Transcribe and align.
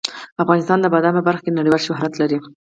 افغانستان 0.43 0.77
د 0.81 0.85
بادام 0.93 1.13
په 1.17 1.23
برخه 1.27 1.41
کې 1.45 1.57
نړیوال 1.57 1.81
شهرت 1.87 2.13
لري. 2.21 2.37